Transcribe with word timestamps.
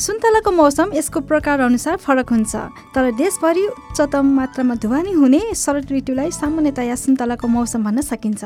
सुन्तलाको 0.00 0.50
मौसम 0.50 0.92
यसको 0.96 1.20
प्रकार 1.28 1.60
अनुसार 1.60 1.96
फरक 2.00 2.30
हुन्छ। 2.32 2.56
तर 2.96 3.10
देशभरि 3.20 3.64
उच्चतम 3.68 4.26
मात्रामा 4.32 4.74
ढुवानी 4.80 5.12
हुने 5.12 5.40
शरद 5.54 5.92
ऋतुलाई 5.92 6.30
सामान्यतया 6.32 6.94
सुन्तलाको 6.96 7.46
मौसम 7.46 7.84
भन्न 7.84 8.00
सकिन्छ। 8.00 8.42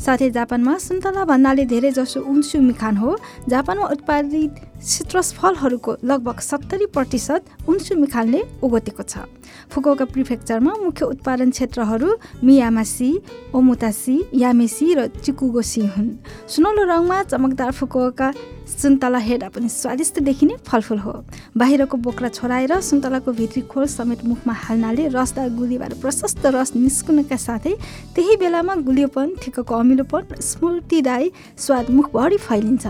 साथै 0.00 0.30
जापानमा 0.32 0.76
सुन्तला 0.80 1.24
भन्नाले 1.28 1.64
धेरै 1.68 1.90
जसो 1.92 2.20
उन्सु 2.24 2.60
मिखान 2.64 2.96
हो। 2.96 3.10
जापानमा 3.52 3.86
उत्पादित 3.92 4.73
सिट्रस 4.82 5.32
फलहरूको 5.34 5.96
लगभग 6.04 6.38
सत्तरी 6.40 6.86
प्रतिशत 6.86 7.68
उन्सु 7.68 7.94
मिखानले 7.96 8.40
ओगटेको 8.62 9.02
छ। 9.02 9.24
फुकोका 9.70 10.04
प्रिफेक्चरमा 10.04 10.72
मुख्य 10.82 11.04
उत्पादन 11.04 11.50
क्षेत्रहरू 11.50 12.08
मियामासी 12.44 13.10
ओमुतासी 13.54 14.16
यामेसी 14.34 14.86
र 14.94 15.06
चिकुगोसी 15.24 15.86
हुन्। 15.94 16.10
सुनौलो 16.48 16.82
रङमा 16.84 17.22
चमकदार 17.22 17.70
फुकोका 17.72 18.28
सुन्तला 18.64 19.18
हेर्दा 19.18 19.48
पनि 19.52 19.68
स्वादिष्ट 19.68 20.20
देखिने 20.24 20.56
फलफुल 20.64 20.98
हो। 20.98 21.12
बाहिरको 21.56 21.96
बोक्रा 21.96 22.28
छोडाएर 22.28 22.80
सुन्तलाको 22.80 23.32
भित्री 23.32 23.62
खोल 23.68 23.86
समेत 23.86 24.24
मुखमा 24.24 24.52
हाल्नाले 24.52 25.08
रसदार 25.12 25.48
गुलीबाट 25.52 25.92
प्रशस्त 26.00 26.46
रस 26.46 26.72
निस्कुनका 26.76 27.36
साथै 27.36 27.74
त्यही 28.16 28.36
बेलामा 28.36 28.74
गुलियोपन 28.88 29.28
ठिक्कको 29.42 29.74
अमिलोपन 29.74 30.40
स्मृतिदायी 30.40 31.30
स्वाद 31.56 31.90
मुखभरि 31.90 32.36
फैलिन्छ। 32.38 32.86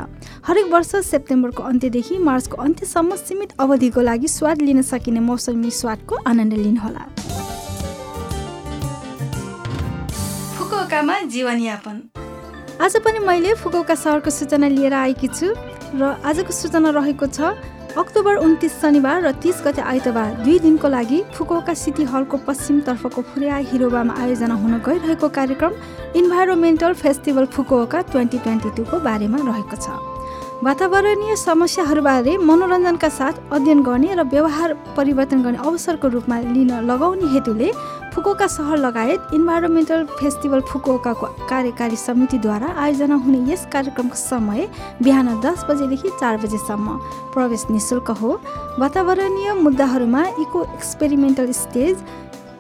हरेक 0.47 0.67
वर्ष 0.73 0.95
सेप्टेम्बरको 1.11 1.63
अन्त्यदेखि 1.85 2.17
मार्चको 2.19 2.57
अन्त्यसम्म 2.65 3.17
सीमित 3.19 3.51
अवधिको 3.61 4.01
लागि 4.01 4.29
स्वाद 4.31 4.59
लिन 4.65 4.81
सकिने 4.83 5.21
मौसमी 5.21 5.71
स्वादको 5.71 6.17
आनन्द 6.25 6.53
लिनुहोला। 6.57 7.05
जीवनयापन। 11.29 11.97
आज 12.81 12.97
पनि 13.05 13.19
मैले 13.21 13.53
फुकौका 13.61 13.95
सहरको 13.95 14.31
सूचना 14.31 14.69
लिएर 14.69 14.95
आएकी 14.95 15.29
छु 15.29 15.53
र 16.01 16.17
आजको 16.25 16.53
सूचना 16.55 16.91
रहेको 16.97 17.27
छ 17.29 17.53
अक्टोबर 18.01 18.35
उन्तिस 18.41 18.81
शनिबार 18.81 19.21
र 19.21 19.33
तिस 19.45 19.61
गते 19.61 19.83
आइतबार 19.85 20.41
दुई 20.41 20.59
दिनको 20.65 20.89
लागि 20.89 21.21
फुकौका 21.37 21.75
सिटी 21.75 22.05
हलको 22.09 22.37
पश्चिमतर्फको 22.48 23.21
फुरिया 23.29 23.57
हिरोबामा 23.69 24.15
आयोजना 24.25 24.55
हुन 24.57 24.81
गइरहेको 24.81 25.29
कार्यक्रम 25.29 25.73
environmental 26.17 26.93
festival 27.05 27.47
Fukuoka 27.53 28.01
twenty 28.11 28.39
twenty 28.41 28.71
टूको 28.73 28.97
बारेमा 29.05 29.39
रहेको 29.45 29.77
छ। 29.77 30.14
वातावरणीय 30.63 31.35
समस्याहरूबारे 31.37 32.37
मनोरञ्जनका 32.39 33.09
साथ 33.11 33.33
अध्ययन 33.53 33.81
गर्ने 33.83 34.15
र 34.15 34.23
व्यवहार 34.23 34.73
परिवर्तन 34.97 35.43
गर्ने 35.43 35.59
अवसरको 35.59 36.09
रूपमा 36.09 36.39
लिन 36.55 36.71
लगाउने 36.87 37.27
हेतुले 37.35 37.71
फुकोका 38.15 38.47
सहर 38.47 38.79
लगायत 38.79 39.35
इन्भाइरोमेन्टल 39.35 40.05
फेस्टिभल 40.15 40.61
फुकुओकाको 40.71 41.27
कार्यकारी 41.51 41.97
समितिद्वारा 41.99 42.69
आयोजना 42.79 43.15
हुने 43.25 43.53
यस 43.53 43.67
कार्यक्रमको 43.73 44.17
समय 44.17 44.69
बिहान 45.03 45.29
दस 45.43 45.65
बजेदेखि 45.69 46.09
चार 46.21 46.37
बजेसम्म 46.39 46.97
प्रवेश 47.35 47.65
निशुल्क 47.71 48.11
हो। 48.21 48.31
वातावरणीय 48.79 49.53
मुद्दाहरूमा 49.59 50.23
इको 50.41 50.63
एक्सपेरिमेन्टल 50.75 51.53
स्टेज 51.53 51.97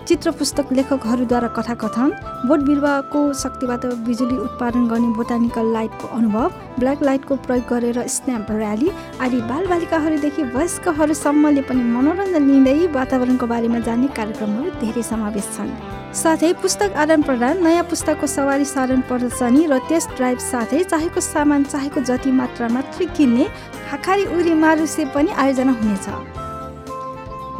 चित्र 0.08 0.30
पुस्तक 0.30 0.72
लेखकहरूद्वारा 0.72 1.48
कथाकथन 1.56 2.10
बोट 2.48 2.60
बिरुवाको 2.60 3.20
शक्तिबाट 3.42 3.84
बिजुली 4.06 4.36
उत्पादन 4.38 4.86
गर्ने 4.88 5.08
बोटानिकल 5.16 5.72
लाइटको 5.72 6.08
अनुभव 6.16 6.48
ब्ल्याक 6.78 7.02
लाइटको 7.02 7.36
प्रयोग 7.46 7.64
गरेर 7.70 8.00
स्न्याप 8.08 8.50
र्याली 8.52 8.90
आदि 9.24 9.40
बालबालिकाहरूदेखि 9.50 10.42
वयस्कहरूसम्मले 10.56 11.62
पनि 11.70 11.82
मनोरञ्जन 11.96 12.50
लिँदै 12.50 12.76
वातावरणको 12.98 13.46
बारेमा 13.46 13.78
जान्ने 13.88 14.08
कार्यक्रमहरू 14.20 14.76
धेरै 14.84 15.02
समावेश 15.02 15.48
छन्। 15.56 15.72
साथै 16.14 16.52
पुस्तक 16.62 17.00
आदान 17.00 17.22
प्रदान 17.24 17.64
नयाँ 17.64 17.88
पुस्तकको 17.88 18.26
सवारी 18.36 18.64
साधन 18.68 19.00
प्रदर्शनी 19.08 19.66
र 19.72 19.80
टेस्ट 19.88 20.16
ड्राइभ 20.20 20.38
साथै 20.52 20.84
चाहेको 20.92 21.20
सामान 21.32 21.64
चाहेको 21.72 22.00
जति 22.04 22.30
मात्रा 22.44 22.68
मात्रै 22.76 23.06
किन्ने 23.16 23.44
खाखारी 23.88 24.24
उरी 24.36 24.54
मारुसे 24.62 25.04
पनि 25.16 25.30
आयोजना 25.32 25.72
हुनेछ। 25.80 26.43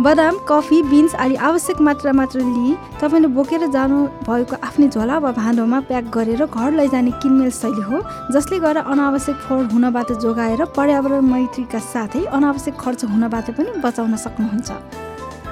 बदाम 0.05 0.39
कफी 0.49 0.81
बिन्स 0.85 1.15
आदि 1.17 1.35
आवश्यक 1.49 1.81
मात्रा 1.81 2.13
मात्र 2.13 2.41
लिई 2.41 2.75
तपाईँले 3.01 3.29
बोकेर 3.37 3.67
जानु 3.73 4.01
भएको 4.27 4.57
आफ्नै 4.61 4.89
झोला 4.89 5.19
वा 5.19 5.31
भाँडोमा 5.33 5.81
प्याक 5.89 6.11
गरेर 6.17 6.45
घर 6.45 6.73
लैजाने 6.73 7.11
किनमेल 7.23 7.51
शैली 7.61 7.83
हो 7.89 8.01
जसले 8.35 8.59
गर्दा 8.65 8.81
अनावश्यक 8.93 9.37
फोहोर 9.47 9.65
हुनबाट 9.73 10.13
जोगाएर 10.21 10.65
पर्यावरण 10.77 11.25
मैत्रीका 11.33 11.79
साथै 11.89 12.25
अनावश्यक 12.37 12.77
खर्च 12.85 13.05
हुनबाट 13.15 13.51
पनि 13.57 13.81
बचाउन 13.81 14.17
सक्नुहुन्छ। 14.27 15.04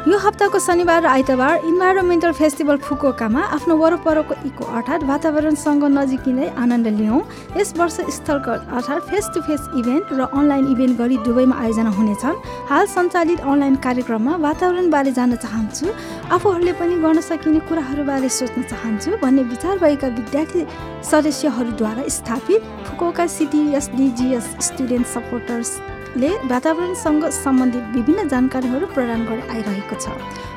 यो 0.02 0.18
हप्ताको 0.18 0.58
शनिबार 0.58 1.02
र 1.02 1.06
आइतबार 1.06 1.64
इन्भाइरोमेन्टल 1.64 2.32
फेस्टिभल 2.34 2.76
फुकोकामा 2.82 3.40
आफ्नो 3.54 3.74
वरपरको 3.78 4.34
इको 4.50 4.64
अर्थात् 4.66 5.04
वातावरणसँग 5.06 5.84
नजिकिँदै 5.94 6.48
आनन्द 6.58 6.86
लियौँ। 6.98 7.20
यस 7.56 7.70
वर्ष 7.78 7.96
स्थलगत 8.10 8.66
अर्थात् 8.66 9.06
फेस 9.06 9.30
टु 9.34 9.40
फेस 9.46 9.68
इभेन्ट 9.78 10.10
र 10.10 10.26
अनलाइन 10.26 10.66
इभेन्ट 10.74 10.98
गरी 10.98 11.16
दुवैमा 11.22 11.54
आयोजना 11.54 11.90
हुनेछन्। 11.94 12.42
हाल 12.66 12.86
सञ्चालित 12.90 13.40
अनलाइन 13.46 13.76
कार्यक्रममा 13.78 14.36
वातावरणबारे 14.42 15.12
जान्न 15.14 15.36
चाहन्छु 15.38 15.86
आफूहरूले 16.34 16.72
पनि 16.82 16.94
गर्न 16.98 17.20
सकिने 17.22 17.60
कुराहरूबारे 17.70 18.28
सोच्न 18.28 18.62
चाहन्छु 18.74 19.10
भन्ने 19.22 19.42
विचार 19.54 19.78
भएका 19.78 20.08
विद्यार्थी 20.18 20.66
सदस्यहरूद्वारा 21.10 22.02
स्थापित 22.10 22.60
Fukuoka 22.90 23.26
city 23.38 23.62
SDGs 23.78 24.54
student 24.66 25.06
supporters 25.14 25.70
ले 26.16 26.28
वातावरणसँग 26.44 27.24
सम्बन्धित 27.32 27.84
विभिन्न 27.96 28.28
जानकारीहरू 28.28 28.86
प्रदान 28.86 29.20
गरेर 29.26 29.50
आइरहेको 29.50 29.96
छ। 29.96 30.06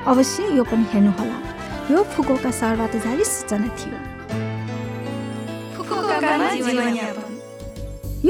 अवश्य 0.07 0.47
यो 0.57 0.63
पनि 0.63 0.85
हेर्नुहोला। 0.93 1.37
यो 1.91 2.03
फुकोका 2.03 2.51
सहरबाट 2.51 2.93
जारी 3.05 3.23
सूचना 3.23 3.69
थियो। 3.79 3.97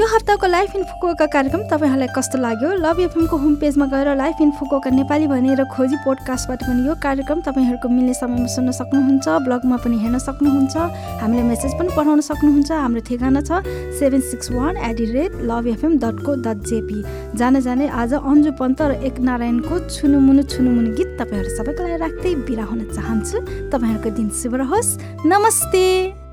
यो 0.06 0.14
हप्ताको 0.14 0.46
लाइफ 0.46 0.74
इन 0.76 0.82
फुकोका 0.86 1.26
कार्यक्रम 1.26 1.62
तपाईँहरूलाई 1.66 2.08
कस्तो 2.14 2.38
लाग्यो? 2.38 2.68
लभ 2.78 2.98
एफएमको 3.00 3.36
होम 3.36 3.54
पेजमा 3.58 3.86
गएर 3.90 4.14
लाइफ 4.14 4.38
इन 4.40 4.50
फुकोका 4.54 4.90
नेपाली 4.94 5.26
भनेर 5.26 5.62
खोजी 5.74 5.96
पोडकास्टबाट 6.06 6.62
पनि 6.62 6.86
यो 6.86 6.94
कार्यक्रम 7.02 7.40
तपाईँहरूको 7.42 7.88
मिल्ने 7.90 8.14
समयमा 8.14 8.46
सुन्न 8.46 8.70
सक्नुहुन्छ 8.70 9.26
ब्लगमा 9.42 9.76
पनि 9.82 9.96
हेर्न 9.98 10.18
सक्नुहुन्छ 10.22 10.76
हामीले 11.22 11.42
मेसेज 11.42 11.72
पनि 11.74 11.90
पठाउन 11.96 12.20
सक्नुहुन्छ। 12.22 12.70
हाम्रो 12.70 13.02
ठेगाना 13.02 13.40
छ 13.42 13.50
seven 13.98 14.20
six 14.30 14.50
one 14.54 14.76
at 14.78 14.94
the 14.94 15.10
rate 15.10 15.32
love 15.42 15.66
FM 15.74 15.98
dot 15.98 16.22
co 16.22 16.34
dot 16.46 16.58
JP 16.70 17.02
जाने 17.34 17.60
जाने 17.66 17.88
आज 17.90 18.14
अन्जु 18.22 18.52
पन्त 18.60 18.82
र 18.82 19.02
एक 19.02 19.18
नारायणको 19.26 19.74
छुनुमुनु 19.90 20.42
छुनुमुनु 20.54 20.94
गीत 20.94 21.18
तपाईँहरू 21.18 21.50
सबैको 21.56 21.82
लागि 21.82 21.98
राख्दै 22.04 22.34
बिरा 22.46 22.64
हुन 22.70 22.86
चाहन्छु। 22.94 23.36
तपाईँहरूको 23.74 24.14
दिन 24.14 24.30
शुभ 24.38 24.54
रहोस्। 24.62 24.90
नमस्ते! 25.26 26.25